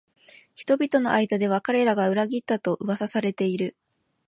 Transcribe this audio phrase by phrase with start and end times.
[0.55, 3.75] 人々の間では彼らが裏切ったと噂されている